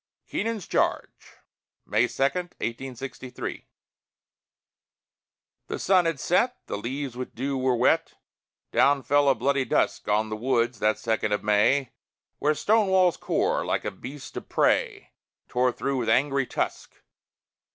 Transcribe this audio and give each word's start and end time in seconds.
KEENAN'S 0.25 0.65
CHARGE 0.65 1.35
[May 1.85 2.07
2, 2.07 2.23
1863] 2.23 3.67
The 5.67 5.77
sun 5.77 6.05
had 6.05 6.19
set; 6.19 6.57
The 6.65 6.75
leaves 6.79 7.15
with 7.15 7.35
dew 7.35 7.55
were 7.55 7.75
wet 7.75 8.15
Down 8.71 9.03
fell 9.03 9.29
a 9.29 9.35
bloody 9.35 9.63
dusk 9.63 10.07
On 10.07 10.29
the 10.29 10.35
woods, 10.35 10.79
that 10.79 10.97
second 10.97 11.33
of 11.33 11.43
May, 11.43 11.91
Where 12.39 12.55
"Stonewall's" 12.55 13.15
corps, 13.17 13.63
like 13.63 13.85
a 13.85 13.91
beast 13.91 14.35
of 14.37 14.49
prey, 14.49 15.11
Tore 15.47 15.71
through 15.71 15.97
with 15.97 16.09
angry 16.09 16.47
tusk. 16.47 17.03